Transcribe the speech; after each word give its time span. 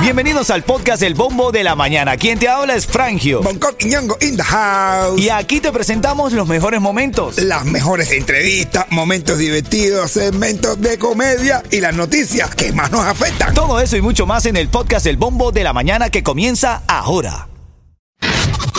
Bienvenidos 0.00 0.50
al 0.50 0.62
podcast 0.62 1.02
El 1.02 1.14
Bombo 1.14 1.50
de 1.50 1.64
la 1.64 1.74
Mañana. 1.74 2.16
Quien 2.16 2.38
te 2.38 2.48
habla 2.48 2.76
es 2.76 2.86
Frangio. 2.86 3.42
Bangkok 3.42 3.74
y 3.80 3.86
Ñongo 3.86 4.16
in 4.20 4.36
the 4.36 4.42
house. 4.42 5.20
Y 5.20 5.30
aquí 5.30 5.60
te 5.60 5.72
presentamos 5.72 6.32
los 6.32 6.46
mejores 6.46 6.80
momentos. 6.80 7.38
Las 7.38 7.64
mejores 7.64 8.12
entrevistas, 8.12 8.86
momentos 8.90 9.38
divertidos, 9.38 10.12
segmentos 10.12 10.80
de 10.80 10.96
comedia 10.96 11.62
y 11.70 11.80
las 11.80 11.94
noticias 11.94 12.54
que 12.54 12.72
más 12.72 12.92
nos 12.92 13.04
afectan. 13.04 13.52
Todo 13.52 13.80
eso 13.80 13.96
y 13.96 14.00
mucho 14.00 14.26
más 14.26 14.46
en 14.46 14.56
el 14.56 14.68
podcast 14.68 15.06
El 15.06 15.16
Bombo 15.16 15.50
de 15.50 15.64
la 15.64 15.72
Mañana 15.72 16.08
que 16.08 16.22
comienza 16.22 16.82
ahora. 16.86 17.48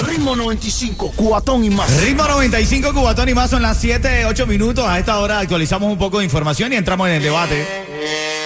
Ritmo 0.07 0.35
95, 0.35 1.11
cuatón 1.15 1.65
y 1.65 1.69
más. 1.69 1.91
Ritmo 2.03 2.23
95, 2.23 2.93
Cubatón 2.93 3.27
y 3.27 3.33
más 3.33 3.49
son 3.49 3.61
las 3.61 3.77
7, 3.79 4.25
8 4.25 4.47
minutos. 4.47 4.87
A 4.87 4.97
esta 4.97 5.19
hora 5.19 5.39
actualizamos 5.39 5.91
un 5.91 5.97
poco 5.97 6.19
de 6.19 6.25
información 6.25 6.71
y 6.71 6.77
entramos 6.77 7.09
en 7.09 7.15
el 7.15 7.23
debate 7.23 8.36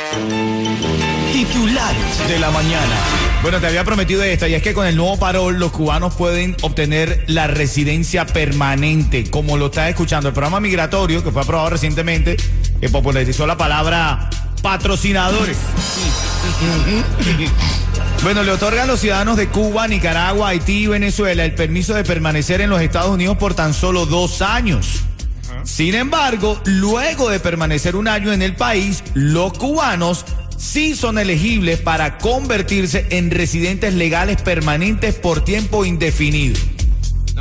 Titulares 1.32 2.28
de 2.28 2.40
la 2.40 2.52
mañana. 2.52 2.96
Bueno, 3.42 3.60
te 3.60 3.68
había 3.68 3.84
prometido 3.84 4.22
esta, 4.24 4.48
y 4.48 4.54
es 4.54 4.62
que 4.62 4.74
con 4.74 4.86
el 4.86 4.96
nuevo 4.96 5.18
parol 5.18 5.58
los 5.58 5.72
cubanos 5.72 6.14
pueden 6.16 6.56
obtener 6.62 7.24
la 7.28 7.48
residencia 7.48 8.26
permanente, 8.26 9.30
como 9.30 9.58
lo 9.58 9.68
estás 9.68 9.90
escuchando. 9.90 10.30
El 10.30 10.34
programa 10.34 10.60
migratorio, 10.60 11.24
que 11.24 11.32
fue 11.32 11.42
aprobado 11.42 11.72
recientemente, 11.72 12.38
que 12.80 12.90
popularizó 12.90 13.48
la 13.48 13.58
palabra 13.58 14.30
patrocinadores. 14.62 15.58
Bueno, 18.24 18.44
le 18.44 18.52
otorga 18.52 18.84
a 18.84 18.86
los 18.86 19.00
ciudadanos 19.00 19.38
de 19.38 19.48
Cuba, 19.48 19.88
Nicaragua, 19.88 20.50
Haití 20.50 20.84
y 20.84 20.88
Venezuela 20.88 21.44
el 21.44 21.56
permiso 21.56 21.96
de 21.96 22.04
permanecer 22.04 22.62
en 22.62 22.70
los 22.70 22.82
Estados 22.82 23.10
Unidos 23.10 23.38
por 23.38 23.56
tan 23.56 23.74
solo 23.74 24.06
dos 24.06 24.44
años. 24.44 25.02
Sin 25.64 25.96
embargo, 25.96 26.60
luego 26.66 27.30
de 27.30 27.40
permanecer 27.40 27.96
un 27.96 28.08
año 28.08 28.34
en 28.34 28.42
el 28.42 28.56
país, 28.56 29.04
los 29.14 29.54
cubanos 29.54 30.26
sí 30.58 30.96
son 30.96 31.18
elegibles 31.18 31.80
para 31.80 32.18
convertirse 32.18 33.08
en 33.10 33.32
residentes 33.32 33.94
legales 33.94 34.42
permanentes 34.42 35.16
por 35.16 35.44
tiempo 35.44 35.86
indefinido. 35.86 36.60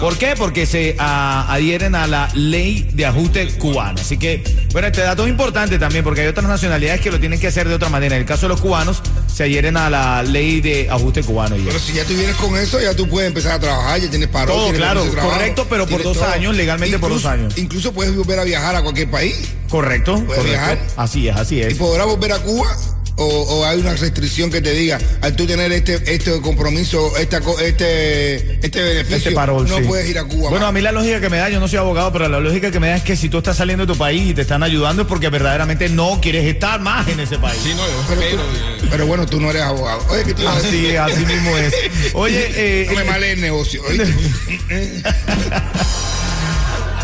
¿Por 0.01 0.17
qué? 0.17 0.34
Porque 0.37 0.65
se 0.65 0.97
ah, 0.98 1.47
adhieren 1.53 1.95
a 1.95 2.06
la 2.06 2.31
ley 2.34 2.89
de 2.95 3.05
ajuste 3.05 3.47
cubano. 3.59 4.01
Así 4.01 4.17
que, 4.17 4.43
bueno, 4.73 4.89
este 4.89 5.03
dato 5.03 5.25
es 5.25 5.29
importante 5.31 5.79
también 5.79 6.03
porque 6.03 6.23
hay 6.23 6.29
otras 6.29 6.48
nacionalidades 6.48 7.03
que 7.03 7.11
lo 7.11 7.20
tienen 7.20 7.39
que 7.39 7.48
hacer 7.48 7.69
de 7.69 7.75
otra 7.75 7.91
manera. 7.91 8.15
En 8.17 8.23
el 8.23 8.27
caso 8.27 8.43
de 8.43 8.48
los 8.48 8.62
cubanos, 8.62 9.03
se 9.33 9.45
adhieren 9.45 9.77
a 9.77 9.91
la 9.91 10.23
ley 10.23 10.62
de 10.62 10.89
ajuste 10.89 11.23
cubano. 11.23 11.55
Y 11.56 11.61
Pero 11.62 11.78
si 11.78 11.93
ya 11.93 12.05
tú 12.05 12.15
vienes 12.15 12.37
con 12.37 12.56
eso, 12.56 12.81
ya 12.81 12.95
tú 12.97 13.09
puedes 13.09 13.28
empezar 13.28 13.53
a 13.53 13.61
trabajar, 13.61 14.01
ya 14.01 14.09
tienes 14.09 14.28
paro. 14.28 14.53
Todo, 14.53 14.62
tienes 14.65 14.81
claro, 14.81 15.03
trabajo, 15.05 15.31
correcto, 15.34 15.67
pero 15.69 15.87
por 15.87 16.03
dos 16.03 16.23
años, 16.23 16.56
legalmente 16.56 16.98
por 16.98 17.11
dos 17.11 17.27
años. 17.27 17.59
Incluso 17.59 17.93
puedes 17.93 18.17
volver 18.17 18.39
a 18.39 18.45
viajar 18.45 18.77
a 18.77 18.83
cualquier 18.83 19.11
país. 19.11 19.34
correcto, 19.69 20.15
¿Puedes 20.15 20.27
correcto. 20.28 20.48
viajar? 20.51 20.78
Así 20.97 21.28
es, 21.28 21.37
así 21.37 21.56
¿Y 21.56 21.61
es. 21.62 21.75
podrás 21.75 22.06
volver 22.06 22.33
a 22.33 22.39
Cuba? 22.39 22.75
O, 23.16 23.25
o 23.27 23.64
hay 23.66 23.78
una 23.78 23.94
restricción 23.94 24.50
que 24.50 24.62
te 24.62 24.72
diga, 24.72 24.98
al 25.20 25.36
tú 25.36 25.47
tener 25.47 25.70
este 25.72 26.00
este 26.14 26.41
compromiso, 26.41 27.14
esta, 27.19 27.41
co- 27.42 27.58
este, 27.61 28.55
este 28.64 28.80
beneficio, 28.83 29.16
Este 29.19 29.30
parol, 29.33 29.69
no 29.69 29.77
sí. 29.77 29.83
puedes 29.83 30.08
ir 30.08 30.19
a 30.19 30.25
Cuba. 30.25 30.48
Bueno, 30.48 30.66
a 30.66 30.72
mí 30.72 30.80
la 30.80 30.91
lógica 30.91 31.20
que 31.20 31.28
me 31.28 31.36
da, 31.36 31.50
yo 31.50 31.61
no 31.61 31.69
soy 31.69 31.78
abogado, 31.78 32.11
pero 32.12 32.28
la 32.31 32.41
lógica 32.41 32.70
que 32.70 32.81
me 32.81 32.88
da 32.88 32.97
es 32.97 33.03
que 33.03 33.16
si 33.16 33.28
tú 33.28 33.36
estás 33.38 33.58
saliendo 33.58 33.84
de 33.84 33.92
tu 33.92 33.98
país 33.98 34.31
y 34.31 34.33
te 34.34 34.41
están 34.41 34.62
ayudando 34.62 35.03
es 35.03 35.08
porque 35.08 35.28
verdaderamente 35.28 35.91
no 35.91 36.19
quieres 36.22 36.47
estar 36.47 36.81
más 36.81 37.06
en 37.08 37.20
ese 37.20 37.36
país. 37.38 37.61
Sí, 37.62 37.75
no, 37.75 37.86
yo 37.86 38.05
pero, 38.08 38.20
espero. 38.22 38.42
tú- 38.81 38.86
pero 38.91 39.06
bueno, 39.06 39.27
tú 39.27 39.38
no 39.38 39.50
eres 39.50 39.62
abogado. 39.62 40.03
Oye, 40.08 40.25
¿qué 40.25 40.33
te 40.34 40.47
a? 40.47 40.53
Así, 40.53 40.97
así 40.97 41.27
mismo 41.27 41.56
es. 41.58 41.75
Oye, 42.14 42.50
eh, 42.56 42.86
No 42.88 42.94
me 42.97 43.05
males 43.05 43.34
el 43.34 43.41
negocio. 43.42 43.83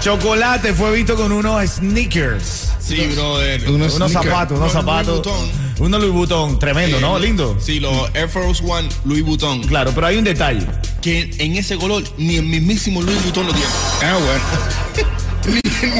Chocolate 0.01 0.73
fue 0.73 0.93
visto 0.93 1.17
con 1.17 1.33
unos 1.33 1.69
sneakers. 1.69 2.69
Sí, 2.81 3.07
brother. 3.15 3.69
Unos 3.71 3.95
Unos 3.97 4.13
sneakers. 4.13 4.33
zapatos, 4.33 4.59
unos 4.59 4.73
Unos 4.73 4.85
zapatos. 4.85 5.27
Louis 5.27 5.66
Unos 5.79 6.01
Louis 6.01 6.13
Vuitton, 6.13 6.59
tremendo, 6.59 7.01
¿no? 7.01 7.19
Lindo. 7.19 7.57
Sí, 7.61 7.81
los 7.81 7.93
Air 8.15 8.29
Force 8.29 8.63
One 8.67 8.89
Louis 9.05 9.23
Vuitton. 9.23 9.63
Claro, 9.65 9.93
pero 9.95 10.07
hay 10.07 10.17
un 10.17 10.25
detalle. 10.25 10.67
Que 11.03 11.31
en 11.39 11.57
ese 11.57 11.77
color 11.77 12.03
ni 12.17 12.37
el 12.37 12.45
mismísimo 12.45 13.03
Louis 13.03 13.23
Vuitton 13.23 13.47
lo 13.47 13.53
tiene. 13.53 13.69
Ah, 14.03 14.17
bueno. 14.19 15.07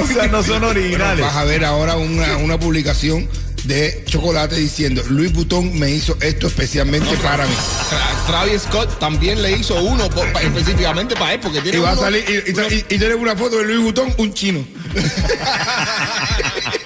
O 0.03 0.07
sea, 0.07 0.27
no 0.27 0.43
son 0.43 0.65
originales. 0.65 1.25
Vas 1.25 1.37
a 1.37 1.45
ver 1.45 1.65
ahora 1.65 1.97
una, 1.97 2.39
una 2.39 2.59
publicación 2.59 3.29
de 3.65 4.03
chocolate 4.07 4.57
diciendo 4.57 5.03
Luis 5.11 5.33
Butón 5.33 5.79
me 5.79 5.91
hizo 5.91 6.17
esto 6.21 6.47
especialmente 6.47 7.15
para 7.19 7.47
mí. 7.47 7.55
Tra- 7.91 8.27
Travis 8.27 8.63
Scott 8.63 8.99
también 8.99 9.43
le 9.43 9.53
hizo 9.53 9.75
uno 9.83 10.09
por- 10.09 10.33
pa- 10.33 10.41
específicamente 10.43 11.15
para 11.15 11.35
él, 11.35 11.41
porque 11.41 11.61
tiene 11.61 11.79
Y 11.79 11.81
va 11.81 11.91
a 11.91 11.93
uno- 11.93 12.03
salir 12.03 12.25
y, 12.29 12.51
y, 12.51 12.75
y- 12.75 12.95
y 12.95 12.99
tiene 12.99 13.15
una 13.15 13.37
foto 13.37 13.59
de 13.59 13.65
Luis 13.65 13.81
Butón, 13.81 14.13
un 14.19 14.33
chino. 14.35 14.65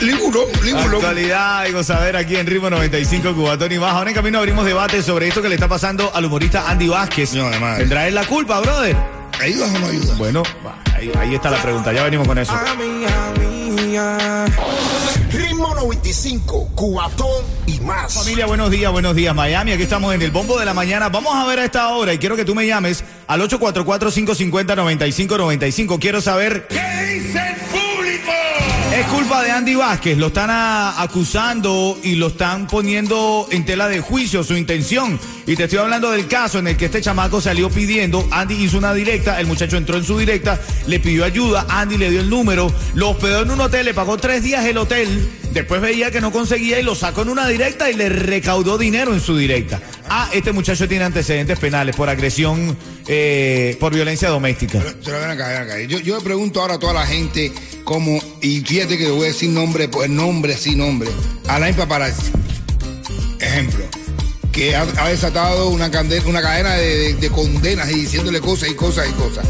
Luis 0.00 0.18
Butón. 0.18 0.44
Actualidad 0.78 1.66
y 1.66 1.72
gozadera 1.72 2.20
aquí 2.20 2.36
en 2.36 2.46
Ritmo 2.46 2.70
95 2.70 3.34
Cubatón 3.34 3.72
y 3.72 3.78
más. 3.78 3.92
Ahora 3.92 4.08
en 4.10 4.14
camino 4.14 4.38
abrimos 4.38 4.64
debate 4.64 5.02
sobre 5.02 5.26
esto 5.28 5.42
que 5.42 5.48
le 5.48 5.56
está 5.56 5.66
pasando 5.68 6.12
al 6.14 6.24
humorista 6.24 6.70
Andy 6.70 6.86
Vázquez. 6.88 7.34
No, 7.34 7.50
de 7.50 7.58
madre. 7.58 7.80
¿Tendrá 7.80 8.06
él 8.06 8.14
la 8.14 8.24
culpa, 8.24 8.60
brother? 8.60 8.96
¿Ayudas 9.40 9.70
o 9.74 9.78
no 9.78 9.86
ayudas? 9.86 10.18
Bueno, 10.18 10.42
ahí, 10.94 11.10
ahí 11.18 11.34
está 11.34 11.50
la 11.50 11.60
pregunta. 11.60 11.92
Ya 11.92 12.04
venimos 12.04 12.28
con 12.28 12.38
eso. 12.38 12.52
Ritmo 15.32 15.74
95, 15.74 16.70
cuatón 16.74 17.44
y 17.66 17.80
más. 17.80 18.14
Familia, 18.14 18.46
buenos 18.46 18.70
días, 18.70 18.92
buenos 18.92 19.16
días, 19.16 19.34
Miami. 19.34 19.72
Aquí 19.72 19.82
estamos 19.82 20.14
en 20.14 20.22
el 20.22 20.30
bombo 20.30 20.56
de 20.58 20.64
la 20.64 20.74
mañana. 20.74 21.08
Vamos 21.08 21.34
a 21.34 21.44
ver 21.44 21.58
a 21.58 21.64
esta 21.64 21.88
hora 21.88 22.14
y 22.14 22.18
quiero 22.18 22.36
que 22.36 22.44
tú 22.44 22.54
me 22.54 22.64
llames 22.66 23.02
al 23.26 23.40
844-550-9595. 23.48 25.98
Quiero 25.98 26.20
saber. 26.20 26.68
¿Qué 26.68 26.76
dice 26.76 27.38
el? 27.38 27.81
Es 29.02 29.08
culpa 29.08 29.42
de 29.42 29.50
Andy 29.50 29.74
Vázquez. 29.74 30.16
Lo 30.16 30.28
están 30.28 30.48
acusando 30.52 31.98
y 32.04 32.14
lo 32.14 32.28
están 32.28 32.68
poniendo 32.68 33.48
en 33.50 33.64
tela 33.64 33.88
de 33.88 33.98
juicio 33.98 34.44
su 34.44 34.56
intención. 34.56 35.18
Y 35.44 35.56
te 35.56 35.64
estoy 35.64 35.80
hablando 35.80 36.12
del 36.12 36.28
caso 36.28 36.60
en 36.60 36.68
el 36.68 36.76
que 36.76 36.84
este 36.84 37.00
chamaco 37.00 37.40
salió 37.40 37.68
pidiendo. 37.68 38.28
Andy 38.30 38.54
hizo 38.54 38.78
una 38.78 38.94
directa. 38.94 39.40
El 39.40 39.48
muchacho 39.48 39.76
entró 39.76 39.96
en 39.96 40.04
su 40.04 40.16
directa, 40.18 40.60
le 40.86 41.00
pidió 41.00 41.24
ayuda. 41.24 41.66
Andy 41.68 41.98
le 41.98 42.10
dio 42.10 42.20
el 42.20 42.30
número, 42.30 42.72
lo 42.94 43.10
hospedó 43.10 43.42
en 43.42 43.50
un 43.50 43.60
hotel, 43.60 43.86
le 43.86 43.92
pagó 43.92 44.18
tres 44.18 44.44
días 44.44 44.64
el 44.66 44.78
hotel. 44.78 45.28
Después 45.52 45.80
veía 45.80 46.12
que 46.12 46.20
no 46.20 46.30
conseguía 46.30 46.78
y 46.78 46.84
lo 46.84 46.94
sacó 46.94 47.22
en 47.22 47.30
una 47.30 47.48
directa 47.48 47.90
y 47.90 47.94
le 47.94 48.08
recaudó 48.08 48.78
dinero 48.78 49.12
en 49.12 49.20
su 49.20 49.36
directa. 49.36 49.80
Ah, 50.08 50.30
este 50.32 50.52
muchacho 50.52 50.86
tiene 50.86 51.04
antecedentes 51.04 51.58
penales 51.58 51.96
por 51.96 52.08
agresión, 52.08 52.76
eh, 53.08 53.76
por 53.80 53.92
violencia 53.92 54.28
doméstica. 54.28 54.80
Yo, 55.88 55.98
yo 55.98 56.20
pregunto 56.20 56.60
ahora 56.60 56.74
a 56.74 56.78
toda 56.78 56.92
la 56.92 57.06
gente 57.06 57.52
cómo, 57.84 58.20
y 58.40 58.60
fíjate 58.60 58.98
que 58.98 59.10
voy 59.10 59.24
a 59.24 59.28
decir 59.28 59.50
nombre, 59.50 59.88
pues 59.88 60.08
nombre, 60.10 60.56
sí 60.56 60.74
nombre. 60.76 61.10
Alain 61.48 61.74
Paparazzi. 61.74 62.30
Ejemplo. 63.40 63.84
Que 64.52 64.76
ha, 64.76 64.84
desatado 65.08 65.70
una, 65.70 65.90
cadena 65.90 66.74
de, 66.74 66.96
de- 66.98 67.14
de 67.14 67.30
condenas 67.30 67.90
y 67.90 67.94
diciéndole 67.94 68.40
cosas 68.40 68.68
y 68.70 68.74
cosas 68.74 69.08
y 69.08 69.12
cosas. 69.12 69.46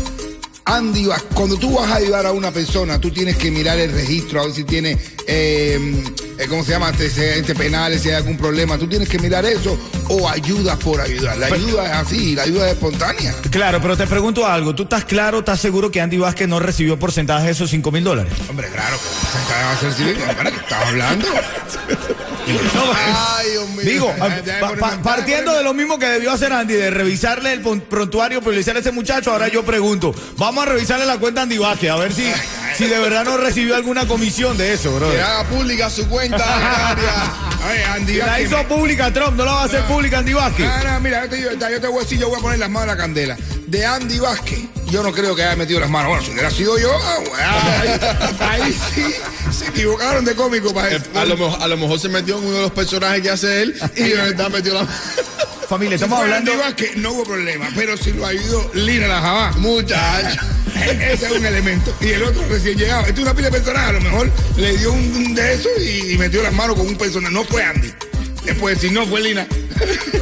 Andy, 0.64 1.08
cuando 1.34 1.56
tú 1.56 1.74
vas 1.74 1.90
a 1.90 1.96
ayudar 1.96 2.26
a 2.26 2.32
una 2.32 2.50
persona, 2.50 3.00
tú 3.00 3.10
tienes 3.10 3.36
que 3.36 3.50
mirar 3.50 3.78
el 3.78 3.92
registro, 3.92 4.40
a 4.40 4.44
ver 4.44 4.54
si 4.54 4.64
tiene, 4.64 4.96
eh, 5.26 6.04
eh, 6.38 6.46
¿cómo 6.48 6.64
se 6.64 6.72
llama? 6.72 6.88
Antecedentes 6.88 7.56
penales, 7.56 8.02
si 8.02 8.10
hay 8.10 8.14
algún 8.14 8.36
problema. 8.36 8.78
Tú 8.78 8.86
tienes 8.86 9.08
que 9.08 9.18
mirar 9.18 9.44
eso 9.44 9.78
o 10.08 10.28
ayudas 10.28 10.76
por 10.78 11.00
ayudar. 11.00 11.36
La 11.38 11.46
ayuda 11.46 11.86
es 11.86 12.06
así, 12.06 12.34
la 12.34 12.42
ayuda 12.42 12.66
es 12.66 12.74
espontánea. 12.74 13.34
Claro, 13.50 13.80
pero 13.80 13.96
te 13.96 14.06
pregunto 14.06 14.46
algo. 14.46 14.74
¿Tú 14.74 14.84
estás 14.84 15.04
claro, 15.04 15.40
estás 15.40 15.60
seguro 15.60 15.90
que 15.90 16.00
Andy 16.00 16.18
Vázquez 16.18 16.48
no 16.48 16.60
recibió 16.60 16.98
porcentaje 16.98 17.46
de 17.46 17.52
esos 17.52 17.70
5 17.70 17.90
mil 17.90 18.04
dólares? 18.04 18.32
Hombre, 18.48 18.68
claro, 18.68 18.96
se 18.96 19.52
va 19.52 19.70
a 19.70 19.72
hacer 19.72 19.92
civil. 19.92 20.16
¿Qué 20.16 20.48
estás 20.48 20.86
hablando? 20.86 21.28
Ay, 22.46 23.50
Dios 23.52 23.68
mío. 23.70 23.82
Digo, 23.84 24.14
pa- 24.60 24.74
pa- 24.76 25.02
partiendo 25.02 25.54
de 25.54 25.62
lo 25.62 25.74
mismo 25.74 25.98
que 25.98 26.06
debió 26.06 26.32
hacer 26.32 26.52
Andy, 26.52 26.74
de 26.74 26.90
revisarle 26.90 27.52
el 27.52 27.60
prontuario, 27.60 28.40
priorizar 28.40 28.76
a 28.76 28.80
ese 28.80 28.92
muchacho, 28.92 29.32
ahora 29.32 29.48
yo 29.48 29.64
pregunto, 29.64 30.14
vamos 30.36 30.66
a 30.66 30.70
revisarle 30.70 31.06
la 31.06 31.18
cuenta 31.18 31.40
a 31.40 31.44
Andy 31.44 31.58
Vázquez, 31.58 31.90
a 31.90 31.96
ver 31.96 32.12
si, 32.12 32.30
si 32.76 32.86
de 32.86 32.98
verdad 32.98 33.24
no 33.24 33.36
recibió 33.36 33.76
alguna 33.76 34.06
comisión 34.06 34.56
de 34.58 34.72
eso, 34.72 34.94
bro. 34.94 35.10
Que 35.10 35.20
haga 35.20 35.44
pública 35.48 35.88
su 35.90 36.08
cuenta. 36.08 36.44
Ay, 37.64 37.78
Andy 37.94 38.14
La 38.16 38.40
hizo 38.40 38.62
pública 38.66 39.12
Trump, 39.12 39.36
no 39.36 39.44
la 39.44 39.52
va 39.52 39.62
a 39.62 39.64
hacer 39.66 39.82
pública 39.84 40.18
Andy 40.18 40.32
Vázquez. 40.32 40.66
No, 40.66 40.92
no, 40.92 41.00
mira, 41.00 41.22
yo 41.24 41.30
te, 41.30 41.36
digo, 41.36 41.50
yo 41.52 41.80
te 41.80 41.86
voy 41.86 41.98
a 41.98 42.02
decir, 42.02 42.18
yo 42.18 42.28
voy 42.28 42.38
a 42.38 42.42
poner 42.42 42.58
las 42.58 42.70
manos 42.70 42.88
en 42.90 42.96
la 42.96 43.02
candela. 43.02 43.36
De 43.66 43.86
Andy 43.86 44.18
Vázquez, 44.18 44.60
yo 44.92 45.02
no 45.02 45.10
creo 45.10 45.34
que 45.34 45.42
haya 45.42 45.56
metido 45.56 45.80
las 45.80 45.88
manos. 45.88 46.08
Bueno, 46.10 46.22
si 46.24 46.30
hubiera 46.32 46.50
sido 46.50 46.78
yo, 46.78 46.92
ah, 47.40 47.80
ahí, 48.40 48.62
ahí 48.62 48.78
sí 48.94 49.14
se 49.50 49.66
equivocaron 49.68 50.24
de 50.24 50.34
cómico 50.34 50.72
para 50.74 50.94
Eh, 50.94 51.00
A 51.14 51.24
lo, 51.24 51.36
mejor, 51.36 51.62
a 51.62 51.66
lo 51.68 51.76
mejor 51.78 51.98
se 51.98 52.08
metió 52.10 52.36
en 52.38 52.44
uno 52.44 52.56
de 52.56 52.62
los 52.62 52.70
personajes 52.72 53.22
que 53.22 53.30
hace 53.30 53.62
él 53.62 53.74
y 53.96 54.02
de 54.02 54.14
verdad 54.14 54.50
metió 54.50 54.74
la 54.74 54.86
Familia, 55.68 55.96
Si 55.96 56.04
estamos 56.04 56.20
fuera 56.20 56.36
hablando... 56.36 56.62
Vázquez, 56.62 56.96
no 56.96 57.12
hubo 57.12 57.24
problema, 57.24 57.66
pero 57.74 57.96
si 57.96 58.12
lo 58.12 58.26
ayudó 58.26 58.70
Lina 58.74 59.06
la 59.06 59.20
Jabá, 59.22 59.52
muchacho. 59.52 60.40
Ese 60.74 61.26
es 61.26 61.32
un 61.32 61.46
elemento. 61.46 61.94
Y 62.00 62.08
el 62.10 62.22
otro 62.24 62.42
recién 62.50 62.76
llegado. 62.76 63.00
Este 63.06 63.12
es 63.14 63.18
una 63.20 63.32
pila 63.34 63.48
de 63.48 63.52
personaje, 63.58 63.86
a 63.88 63.92
lo 63.92 64.00
mejor 64.02 64.30
le 64.58 64.76
dio 64.76 64.92
un, 64.92 65.00
un 65.16 65.34
de 65.34 65.54
eso 65.54 65.68
y, 65.80 66.12
y 66.12 66.18
metió 66.18 66.42
las 66.42 66.52
manos 66.52 66.76
con 66.76 66.86
un 66.86 66.96
personaje. 66.96 67.32
No 67.32 67.44
fue 67.44 67.62
Andy. 67.64 67.90
Después, 68.44 68.78
si 68.80 68.90
no 68.90 69.06
fue 69.06 69.20
Lina, 69.22 69.46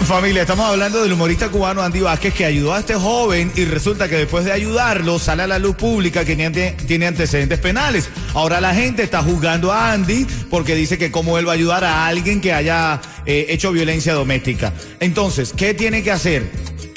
Familia, 0.05 0.43
estamos 0.43 0.67
hablando 0.67 1.03
del 1.03 1.13
humorista 1.13 1.49
cubano 1.51 1.83
Andy 1.83 2.01
Vázquez 2.01 2.35
que 2.35 2.45
ayudó 2.45 2.75
a 2.75 2.81
este 2.81 2.95
joven 2.95 3.53
y 3.55 3.65
resulta 3.65 4.09
que 4.09 4.17
después 4.17 4.45
de 4.45 4.53
ayudarlo 4.53 5.19
sale 5.19 5.45
a 5.45 5.47
la 5.47 5.59
luz 5.59 5.77
pública 5.77 6.25
que 6.25 6.35
tiene, 6.35 7.07
antecedentes 7.07 7.59
penales. 7.61 8.09
Ahora 8.35 8.61
la 8.61 8.75
gente 8.75 9.05
está 9.05 9.23
juzgando 9.23 9.73
a 9.73 9.93
Andy 9.93 10.27
porque 10.51 10.75
dice 10.75 10.99
que 10.99 11.13
cómo 11.13 11.39
él 11.39 11.47
va 11.47 11.53
a 11.53 11.55
ayudar 11.55 11.85
a 11.85 12.07
alguien 12.07 12.41
que 12.41 12.53
haya 12.53 13.01
eh, 13.25 13.47
hecho 13.51 13.71
violencia 13.71 14.13
doméstica. 14.13 14.73
Entonces, 14.99 15.53
¿qué 15.57 15.75
tiene 15.75 16.03
que 16.03 16.11
hacer? 16.11 16.51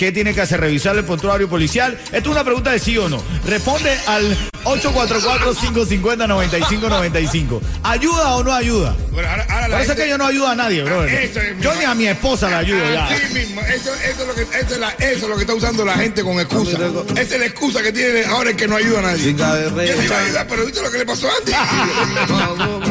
¿Qué 0.04 0.12
tiene 0.12 0.34
que 0.34 0.42
hacer? 0.42 0.60
¿Revisar 0.60 0.98
el 0.98 1.06
prontuario 1.06 1.48
policial? 1.48 1.98
Esto 2.08 2.18
es 2.18 2.28
una 2.28 2.44
pregunta 2.44 2.72
de 2.72 2.80
sí 2.80 2.98
o 2.98 3.08
no. 3.08 3.24
Responde 3.48 3.98
al 4.06 4.36
844-550-9595. 4.66 7.62
¿Ayuda 7.84 8.36
o 8.36 8.44
no 8.44 8.52
ayuda? 8.54 8.98
Bueno, 9.12 9.30
ahora, 9.30 9.46
ahora 9.50 9.68
la 9.70 9.76
Parece 9.76 9.88
gente- 9.92 10.04
que 10.04 10.10
yo 10.10 10.18
no 10.18 10.26
ayudo 10.28 10.48
a 10.50 10.56
nadie, 10.56 10.84
bro. 10.84 11.06
Eso 11.06 11.40
es 11.40 11.58
Yo 11.62 11.74
ni 11.76 11.86
a 11.86 11.96
mi 11.96 12.08
esposa 12.08 12.50
la 12.50 12.58
ayudo 12.58 12.84
ya. 12.94 13.06
Así 13.08 13.34
mismo, 13.34 13.62
eso, 13.62 13.94
eso 13.94 14.22
es 14.24 14.28
lo 14.28 14.36
que, 14.36 14.42
eso, 14.42 14.74
es 14.74 14.80
la- 14.80 14.90
eso 14.92 15.24
es 15.24 15.30
lo 15.30 15.36
que 15.36 15.42
está 15.42 15.54
usando 15.54 15.86
la 15.86 15.94
gente 15.94 16.22
con 16.22 16.38
excusa. 16.38 16.78
Esa 17.16 17.22
es 17.22 17.40
la 17.40 17.46
excusa 17.46 17.82
que 17.82 17.94
tiene 17.94 18.26
ahora 18.26 18.50
el 18.50 18.58
que 18.58 18.68
no 18.68 18.76
ayuda 18.76 19.00
a 19.00 19.04
nadie. 19.04 19.34
Yo 19.34 19.72
le 19.78 20.06
iba 20.06 20.18
a 20.18 20.26
ayudar, 20.26 20.48
pero 20.50 20.66
¿viste 20.66 20.82
lo 20.82 20.92
que 20.92 20.98
le 20.98 21.06
pasó 21.06 21.30
antes? 21.40 21.56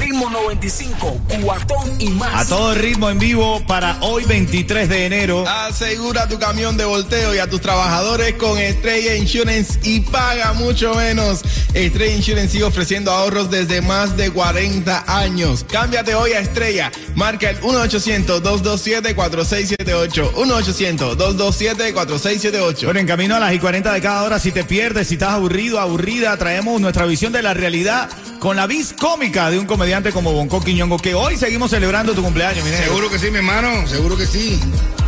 Ritmo 0.00 0.30
95, 0.30 1.20
cuatón 1.42 1.92
y 1.98 2.10
más. 2.10 2.46
A 2.46 2.48
todo 2.48 2.72
ritmo 2.74 3.10
en 3.10 3.18
vivo 3.18 3.60
para 3.66 3.98
hoy 4.00 4.24
23 4.24 4.88
de 4.88 5.06
enero. 5.06 5.44
Asegura 5.48 6.28
tu 6.28 6.38
camión 6.38 6.76
de 6.76 6.84
volteo 6.84 7.34
y 7.34 7.38
a 7.38 7.48
tus 7.48 7.60
trabajadores 7.60 8.34
con 8.34 8.56
Estrella 8.58 9.16
Insurance 9.16 9.80
y 9.82 9.98
paga 10.00 10.52
mucho 10.52 10.94
menos. 10.94 11.42
Estrella 11.74 12.14
Insurance 12.14 12.52
sigue 12.52 12.62
ofreciendo 12.64 13.10
ahorros 13.12 13.50
desde 13.50 13.82
más 13.82 14.16
de 14.16 14.30
40 14.30 15.04
años. 15.06 15.66
Cámbiate 15.70 16.14
hoy 16.14 16.32
a 16.32 16.40
Estrella. 16.40 16.90
Marca 17.14 17.50
el 17.50 17.60
1-800-227-4678. 17.60 20.32
1-800-227-4678. 20.32 22.84
Bueno, 22.84 23.00
en 23.00 23.06
camino 23.06 23.36
a 23.36 23.40
las 23.40 23.54
y 23.54 23.58
40 23.58 23.92
de 23.92 24.00
cada 24.00 24.22
hora, 24.22 24.38
si 24.38 24.52
te 24.52 24.64
pierdes, 24.64 25.08
si 25.08 25.14
estás 25.14 25.30
aburrido, 25.30 25.80
aburrida, 25.80 26.36
traemos 26.36 26.80
nuestra 26.80 27.06
visión 27.06 27.32
de 27.32 27.42
la 27.42 27.54
realidad 27.54 28.08
con 28.38 28.56
la 28.56 28.66
vis 28.66 28.94
cómica 28.98 29.50
de 29.50 29.58
un 29.58 29.66
comediante 29.66 30.12
como 30.12 30.32
Bonco 30.32 30.60
Quiñongo, 30.62 30.98
que 30.98 31.14
hoy 31.14 31.36
seguimos 31.36 31.70
celebrando 31.70 32.12
tu 32.14 32.22
cumpleaños, 32.22 32.64
mi. 32.64 32.70
Seguro 32.70 33.10
que 33.10 33.18
sí, 33.18 33.30
mi 33.30 33.38
hermano, 33.38 33.86
seguro 33.86 34.16
que 34.16 34.26
sí. 34.26 34.60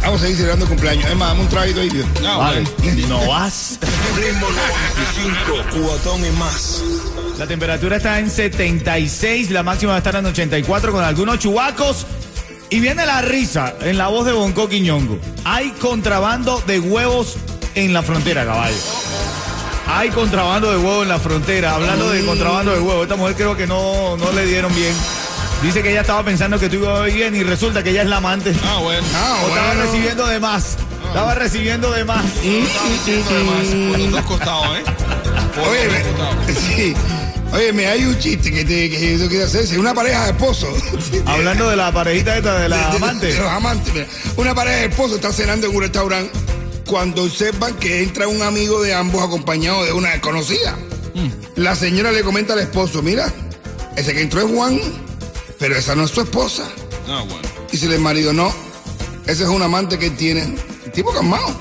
Vamos 0.03 0.21
a 0.21 0.23
seguir 0.23 0.37
celebrando 0.37 0.67
cumpleaños. 0.67 1.09
Es 1.09 1.17
más, 1.17 1.29
dame 1.29 1.41
un 1.43 1.49
traguito 1.49 1.81
ahí, 1.81 1.89
tío. 1.89 2.05
Vale, 2.23 2.65
no 3.09 3.27
vas. 3.27 3.79
Ritmo 4.17 4.47
95, 5.15 5.87
cuatón 5.87 6.25
y 6.25 6.31
más. 6.39 6.83
La 7.39 7.47
temperatura 7.47 7.97
está 7.97 8.19
en 8.19 8.31
76, 8.31 9.51
la 9.51 9.63
máxima 9.63 9.93
va 9.93 9.97
a 9.97 9.99
estar 9.99 10.17
en 10.17 10.27
84 10.27 10.93
con 10.93 11.05
algunos 11.05 11.39
chubacos. 11.39 12.07
Y 12.73 12.79
viene 12.79 13.05
la 13.05 13.21
risa 13.21 13.75
en 13.81 13.99
la 13.99 14.09
voz 14.09 14.27
de 14.27 14.33
Bonco 14.33 14.69
Quiñongo. 14.69 15.19
Hay 15.45 15.71
contrabando 15.73 16.63
de 16.67 16.79
huevos 16.79 17.37
en 17.75 17.93
la 17.93 18.03
frontera, 18.03 18.45
caballo. 18.45 18.77
Hay 19.93 20.11
contrabando 20.11 20.71
de 20.71 20.77
huevos 20.79 21.03
en 21.03 21.09
la 21.09 21.19
frontera. 21.19 21.75
Hablando 21.75 22.09
de 22.11 22.25
contrabando 22.25 22.73
de 22.73 22.81
huevos, 22.81 23.03
esta 23.03 23.17
mujer 23.17 23.35
creo 23.35 23.57
que 23.57 23.67
no, 23.67 24.17
no 24.17 24.33
le 24.33 24.47
dieron 24.47 24.75
bien. 24.75 24.95
Dice 25.63 25.83
que 25.83 25.91
ella 25.91 26.01
estaba 26.03 26.23
pensando 26.25 26.59
que 26.59 26.69
tú 26.71 26.77
ibas 26.77 27.05
bien 27.13 27.35
y 27.37 27.43
resulta 27.43 27.83
que 27.83 27.91
ella 27.91 28.03
es 28.03 28.09
la 28.09 28.17
amante. 28.19 28.55
Ah, 28.65 28.79
bueno. 28.81 29.07
Ah, 29.15 29.39
o 29.45 29.49
estaba 29.49 29.67
bueno. 29.69 29.83
recibiendo 29.85 30.27
de 30.27 30.41
más. 30.41 30.77
Estaba 31.09 31.35
recibiendo 31.35 31.93
de 31.93 32.05
más. 32.05 32.25
Por 32.25 33.99
los 33.99 34.11
dos 34.13 34.23
costados, 34.23 34.79
¿eh? 34.79 34.83
Por 35.55 35.69
Oye, 35.69 35.85
los 35.87 35.95
dos 35.95 36.03
costados. 36.03 36.47
me, 36.47 36.55
sí. 36.77 36.95
Oye, 37.53 37.73
me 37.73 37.87
hay 37.89 38.05
un 38.05 38.17
chiste 38.19 38.51
que, 38.53 38.65
te, 38.65 38.89
que 38.91 39.19
yo 39.19 39.29
quiero 39.29 39.45
hacer. 39.45 39.79
Una 39.79 39.93
pareja 39.93 40.25
de 40.25 40.31
esposos. 40.31 40.71
Hablando 41.27 41.69
de 41.69 41.77
la 41.77 41.93
parejita 41.93 42.37
esta 42.39 42.59
de 42.61 42.69
la 42.69 42.77
De- 42.77 42.83
de- 42.91 42.97
amante. 42.97 43.27
de 43.27 43.39
los 43.39 43.49
amantes. 43.51 43.93
mira. 43.93 44.07
Una 44.37 44.55
pareja 44.55 44.77
de 44.79 44.85
esposos 44.87 45.17
está 45.17 45.33
cenando 45.33 45.67
en 45.67 45.75
un 45.75 45.83
restaurante 45.83 46.31
cuando 46.91 47.23
observan 47.23 47.77
que 47.77 48.03
entra 48.03 48.27
un 48.27 48.43
amigo 48.43 48.83
de 48.83 48.93
ambos 48.93 49.23
acompañado 49.23 49.85
de 49.85 49.93
una 49.93 50.11
desconocida. 50.11 50.77
La 51.55 51.77
señora 51.77 52.11
le 52.11 52.23
comenta 52.23 52.55
al 52.55 52.59
esposo, 52.59 53.01
mira, 53.01 53.33
ese 53.97 54.13
que 54.13 54.23
entró 54.23 54.41
es 54.41 54.53
Juan, 54.53 54.81
pero 55.61 55.77
esa 55.77 55.95
no 55.95 56.05
es 56.05 56.11
su 56.11 56.21
esposa. 56.21 56.69
Ah, 57.09 57.25
bueno. 57.29 57.49
Dice 57.71 57.87
el 57.87 58.01
marido, 58.01 58.33
no, 58.33 58.53
ese 59.25 59.45
es 59.45 59.49
un 59.49 59.63
amante 59.63 60.01
que 60.01 60.07
él 60.07 60.17
tiene. 60.17 60.57
El 60.85 60.91
tipo 60.91 61.13
calmado. 61.13 61.55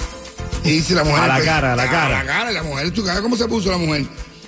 Y 0.63 0.71
dice 0.71 0.95
la 0.95 1.03
mujer. 1.03 1.21
A 1.21 1.27
la 1.27 1.35
pues, 1.35 1.45
cara, 1.45 1.73
a 1.73 1.75
la 1.75 1.85
cara. 1.85 2.19
A 2.21 2.23
la 2.23 2.31
cara, 2.31 2.51
la 2.51 2.63
mujer, 2.63 2.91
tu 2.91 3.03
cara, 3.03 3.21
¿cómo 3.21 3.37
se 3.37 3.47
puso 3.47 3.69
la 3.69 3.77
mujer? 3.77 4.07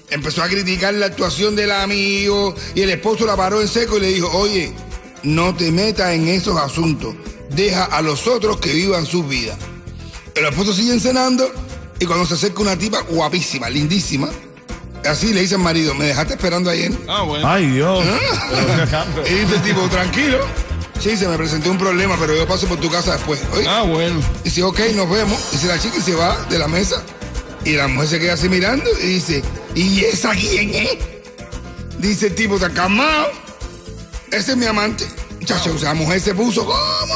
Empezó 0.10 0.42
a 0.42 0.48
criticar 0.48 0.96
la 0.96 1.06
actuación 1.06 1.56
del 1.56 1.72
amigo 1.72 2.56
y 2.74 2.82
el 2.82 2.90
esposo 2.90 3.28
la 3.28 3.38
paró 3.38 3.62
en 3.62 3.68
seco 3.68 3.98
y 3.98 4.02
le 4.02 4.08
dijo, 4.08 4.32
oye, 4.32 4.74
no 5.22 5.54
te 5.56 5.72
metas 5.72 6.14
en 6.14 6.28
esos 6.28 6.58
asuntos. 6.58 7.14
Deja 7.52 7.84
a 7.84 8.02
los 8.02 8.26
otros 8.26 8.60
que 8.60 8.74
vivan 8.74 9.06
sus 9.06 9.28
vidas. 9.28 9.58
El 10.42 10.48
esposo 10.48 10.74
sigue 10.74 11.00
cenando 11.00 11.52
y 12.00 12.06
cuando 12.08 12.26
se 12.26 12.34
acerca 12.34 12.62
una 12.62 12.76
tipa 12.76 13.02
guapísima, 13.02 13.70
lindísima, 13.70 14.28
así 15.08 15.34
le 15.34 15.42
dice 15.42 15.54
al 15.54 15.62
marido, 15.62 15.94
me 15.94 16.06
dejaste 16.06 16.34
esperando 16.34 16.72
ayer. 16.72 16.92
Ah, 17.08 17.22
bueno. 17.22 17.48
Ay, 17.48 17.68
Dios. 17.68 18.04
Y 19.30 19.34
dice 19.36 19.56
el 19.56 19.62
tipo, 19.62 19.88
tranquilo. 19.90 20.40
Sí, 21.00 21.16
se 21.16 21.28
me 21.28 21.38
presentó 21.38 21.70
un 21.70 21.78
problema, 21.78 22.16
pero 22.20 22.36
yo 22.36 22.48
paso 22.48 22.66
por 22.68 22.80
tu 22.80 22.90
casa 22.90 23.14
después. 23.14 23.40
Oye, 23.54 23.68
Ah, 23.70 23.84
bueno. 23.84 24.20
Dice, 24.44 24.64
ok, 24.64 24.80
nos 24.96 25.08
vemos. 25.12 25.40
Dice 25.52 25.68
la 25.68 25.78
chica 25.80 25.98
y 25.98 26.02
se 26.02 26.16
va 26.16 26.36
de 26.50 26.58
la 26.58 26.68
mesa. 26.68 27.04
Y 27.64 27.74
la 27.74 27.88
mujer 27.88 28.10
se 28.10 28.20
queda 28.20 28.34
así 28.34 28.50
mirando 28.50 28.90
y 29.00 29.06
dice, 29.06 29.44
¿y 29.76 30.00
esa 30.06 30.32
quién 30.32 30.74
es? 30.74 30.98
Dice 32.00 32.28
el 32.28 32.36
tipo, 32.36 32.56
está 32.56 32.72
calmado. 32.72 33.28
Ese 34.32 34.54
es 34.54 34.58
mi 34.58 34.66
amante. 34.66 35.06
Muchacho, 35.40 35.72
o 35.76 35.78
sea, 35.78 35.90
la 35.90 35.94
mujer 35.96 36.20
se 36.20 36.34
puso, 36.34 36.66
¿cómo? 36.66 37.16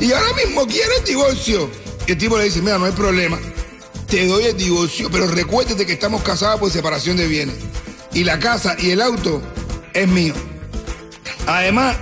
Y 0.00 0.12
ahora 0.12 0.32
mismo 0.32 0.66
quiere 0.66 0.96
el 0.98 1.04
divorcio. 1.04 1.70
Y 2.06 2.12
el 2.12 2.18
tipo 2.18 2.38
le 2.38 2.44
dice, 2.44 2.62
mira, 2.62 2.78
no 2.78 2.86
hay 2.86 2.92
problema. 2.92 3.38
Te 4.08 4.26
doy 4.26 4.44
el 4.44 4.56
divorcio, 4.56 5.10
pero 5.10 5.26
recuérdate 5.26 5.86
que 5.86 5.92
estamos 5.92 6.22
casados 6.22 6.58
por 6.58 6.70
separación 6.70 7.16
de 7.16 7.26
bienes. 7.26 7.56
Y 8.12 8.24
la 8.24 8.38
casa 8.38 8.74
y 8.78 8.90
el 8.90 9.02
auto 9.02 9.42
es 9.92 10.08
mío. 10.08 10.34
Además, 11.46 11.96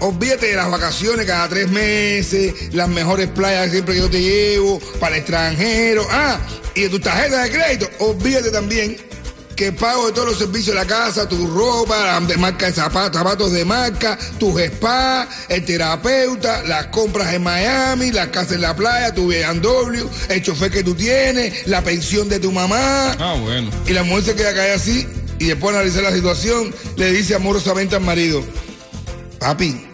olvídate 0.00 0.46
de 0.46 0.56
las 0.56 0.70
vacaciones 0.70 1.26
cada 1.26 1.48
tres 1.48 1.68
meses, 1.68 2.72
las 2.72 2.88
mejores 2.88 3.28
playas 3.28 3.70
siempre 3.70 3.94
que 3.94 4.00
yo 4.00 4.10
te 4.10 4.20
llevo, 4.20 4.80
para 5.00 5.16
el 5.16 5.20
extranjero. 5.20 6.06
Ah, 6.10 6.40
y 6.74 6.82
de 6.82 6.88
tu 6.88 7.00
tarjeta 7.00 7.42
de 7.42 7.50
crédito, 7.50 7.88
olvídate 7.98 8.50
también 8.50 8.96
que 9.62 9.70
pago 9.70 10.06
de 10.06 10.12
todos 10.12 10.30
los 10.30 10.38
servicios 10.38 10.74
de 10.74 10.82
la 10.82 10.86
casa, 10.86 11.28
tu 11.28 11.46
ropa, 11.46 12.18
de 12.18 12.36
marca 12.36 12.66
de 12.66 12.72
zapatos, 12.72 13.16
zapatos 13.16 13.52
de 13.52 13.64
marca, 13.64 14.18
tus 14.40 14.60
spas, 14.60 15.28
el 15.48 15.64
terapeuta, 15.64 16.64
las 16.64 16.86
compras 16.86 17.32
en 17.32 17.44
Miami, 17.44 18.10
la 18.10 18.28
casa 18.28 18.56
en 18.56 18.62
la 18.62 18.74
playa, 18.74 19.14
tu 19.14 19.28
BMW, 19.28 20.04
el 20.30 20.42
chofer 20.42 20.72
que 20.72 20.82
tú 20.82 20.96
tienes, 20.96 21.64
la 21.68 21.80
pensión 21.80 22.28
de 22.28 22.40
tu 22.40 22.50
mamá. 22.50 23.12
Ah, 23.20 23.36
bueno. 23.40 23.70
Y 23.86 23.92
la 23.92 24.02
mujer 24.02 24.24
se 24.24 24.34
queda 24.34 24.52
caer 24.52 24.72
así 24.72 25.06
y 25.38 25.46
después 25.46 25.72
de 25.72 25.78
analizar 25.78 26.02
la 26.02 26.12
situación 26.12 26.74
le 26.96 27.12
dice 27.12 27.36
amorosamente 27.36 27.94
al 27.94 28.02
marido, 28.02 28.42
papi, 29.38 29.91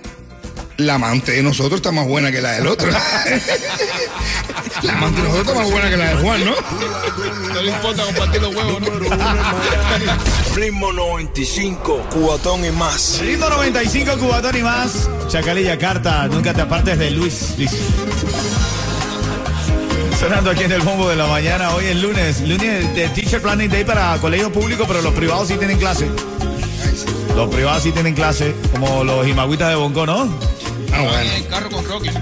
la 0.79 0.95
amante 0.95 1.33
de 1.33 1.43
nosotros 1.43 1.75
está 1.79 1.91
más 1.91 2.07
buena 2.07 2.31
que 2.31 2.41
la 2.41 2.53
del 2.53 2.69
otro. 2.69 2.89
la 4.83 4.93
amante 4.93 5.21
de 5.21 5.29
nosotros 5.29 5.49
está 5.49 5.61
más 5.61 5.71
buena 5.73 5.91
que 5.91 5.97
la 5.97 6.11
de 6.11 6.15
Juan, 6.23 6.45
¿no? 6.45 6.55
No 7.53 7.63
le 7.63 7.73
importa 7.73 8.05
compartir 8.05 8.43
los 8.43 8.55
huevos, 8.55 8.81
¿no? 8.81 8.89
Ritmo 10.55 10.93
95, 10.93 12.07
cuatón 12.13 12.65
y 12.65 12.71
más. 12.71 13.19
Ritmo 13.21 13.49
95, 13.49 14.19
Cubatón 14.19 14.57
y 14.57 14.63
más. 14.63 15.11
Chacalilla 15.29 15.77
Carta, 15.79 16.29
nunca 16.29 16.55
te 16.55 16.61
apartes 16.61 16.97
de 16.97 17.11
Luis. 17.11 17.57
Dice. 17.57 17.77
Sonando 20.21 20.51
aquí 20.51 20.63
en 20.63 20.73
el 20.73 20.83
bombo 20.83 21.09
de 21.09 21.17
la 21.17 21.27
mañana. 21.27 21.75
Hoy 21.75 21.87
es 21.87 21.97
lunes, 21.97 22.41
lunes 22.43 22.95
de 22.95 23.09
Teacher 23.09 23.43
Planning 23.43 23.71
Day 23.71 23.83
para 23.83 24.17
colegios 24.19 24.53
públicos, 24.53 24.87
pero 24.87 25.03
los 25.03 25.15
privados 25.15 25.49
sí 25.49 25.57
tienen 25.57 25.79
clase. 25.79 26.09
Los 27.35 27.51
privados 27.53 27.83
sí 27.83 27.91
tienen 27.91 28.15
clase, 28.15 28.55
como 28.73 29.03
los 29.03 29.27
imagüitas 29.27 29.71
de 29.71 29.75
Bonco, 29.75 30.07
¿no? 30.07 30.29
Ah, 30.93 31.03
bueno. 31.03 31.31
El 31.37 31.47
carro 31.49 31.71
con 31.71 31.85
Rocky. 31.85 32.11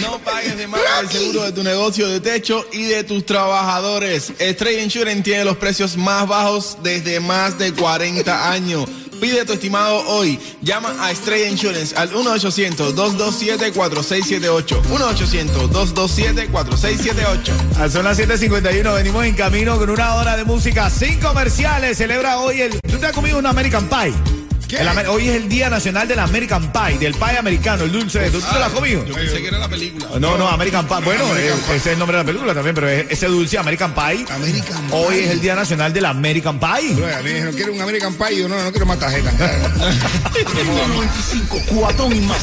No 0.00 0.18
pagues 0.18 0.56
de 0.58 0.66
más 0.66 0.80
el 1.02 1.08
seguro 1.08 1.44
de 1.44 1.52
tu 1.52 1.62
negocio 1.62 2.08
de 2.08 2.18
techo 2.20 2.66
y 2.72 2.86
de 2.86 3.04
tus 3.04 3.24
trabajadores. 3.24 4.32
Estrella 4.38 4.82
Insurance 4.82 5.22
tiene 5.22 5.44
los 5.44 5.56
precios 5.58 5.96
más 5.96 6.26
bajos 6.26 6.78
desde 6.82 7.20
más 7.20 7.56
de 7.58 7.72
40 7.72 8.50
años. 8.50 8.84
Pide 9.20 9.44
tu 9.44 9.52
estimado 9.54 9.98
hoy. 10.08 10.38
Llama 10.60 10.94
a 11.00 11.10
Estrella 11.12 11.48
Insurance 11.48 11.94
al 11.96 12.10
1-800-227-4678. 12.12 14.82
1-800-227-4678. 14.82 17.52
Ah, 17.78 17.88
Son 17.88 18.04
las 18.04 18.18
7:51, 18.18 18.92
venimos 18.94 19.24
en 19.24 19.34
camino 19.34 19.78
con 19.78 19.88
una 19.90 20.14
hora 20.16 20.36
de 20.36 20.44
música 20.44 20.90
sin 20.90 21.18
comerciales. 21.20 21.96
Celebra 21.98 22.38
hoy 22.38 22.60
el. 22.62 22.80
¿Tú 22.80 22.98
te 22.98 23.06
has 23.06 23.12
comido 23.12 23.38
un 23.38 23.46
American 23.46 23.88
Pie? 23.88 24.12
¿Qué? 24.68 24.78
El 24.78 24.88
amer- 24.88 25.06
hoy 25.08 25.28
es 25.28 25.36
el 25.36 25.48
Día 25.48 25.70
Nacional 25.70 26.08
del 26.08 26.18
American 26.18 26.72
Pie, 26.72 26.98
del 26.98 27.14
pie 27.14 27.38
americano, 27.38 27.84
el 27.84 27.92
dulce. 27.92 28.30
¿Tú 28.30 28.40
te 28.40 28.58
lo 28.58 28.64
has 28.64 28.72
comido? 28.72 29.04
Yo 29.06 29.14
pensé 29.14 29.40
que 29.40 29.46
era 29.48 29.58
la 29.58 29.68
película. 29.68 30.06
No, 30.18 30.36
no, 30.36 30.48
American 30.48 30.86
Pie. 30.88 30.96
Bueno, 31.04 31.24
American 31.26 31.58
eh, 31.58 31.62
Pie. 31.66 31.76
ese 31.76 31.88
es 31.90 31.92
el 31.92 31.98
nombre 32.00 32.16
de 32.16 32.22
la 32.24 32.26
película 32.26 32.52
también, 32.54 32.74
pero 32.74 32.88
es- 32.88 33.06
ese 33.08 33.26
dulce 33.26 33.58
American 33.58 33.94
Pie. 33.94 34.26
American 34.28 34.88
Hoy 34.90 35.14
Pie. 35.14 35.24
es 35.24 35.30
el 35.30 35.40
Día 35.40 35.54
Nacional 35.54 35.92
del 35.92 36.04
American 36.04 36.58
Pie. 36.58 36.94
Bro, 36.94 37.06
a 37.06 37.18
mí 37.18 37.22
me 37.24 37.30
dijeron, 37.34 37.54
quiero 37.54 37.72
un 37.74 37.80
American 37.80 38.14
Pie. 38.14 38.32
Y 38.32 38.38
yo, 38.40 38.48
no, 38.48 38.60
no 38.62 38.70
quiero 38.72 38.86
más 38.86 38.98
tarjetas. 38.98 39.34
Ritmo 40.34 40.88
95, 40.94 41.58
cuatón 41.68 42.12
y 42.16 42.20
más. 42.22 42.40